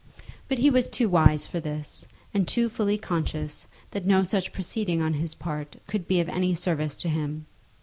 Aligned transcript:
But 0.47 0.57
he 0.57 0.71
was 0.71 0.89
too 0.89 1.07
wise 1.07 1.45
for 1.45 1.59
this, 1.59 2.07
and 2.33 2.47
too 2.47 2.69
fully 2.69 2.97
conscious 2.97 3.67
that 3.91 4.03
no 4.03 4.23
such 4.23 4.51
proceeding 4.51 4.99
on 4.99 5.13
his 5.13 5.35
part 5.35 5.75
could 5.85 6.07
be 6.07 6.19
of 6.19 6.27
any 6.29 6.55
service 6.55 6.97
to 7.01 7.07
him. 7.07 7.45